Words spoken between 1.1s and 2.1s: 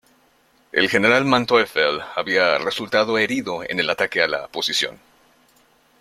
Manteuffel